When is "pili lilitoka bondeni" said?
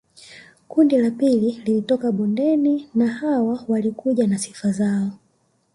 1.11-2.89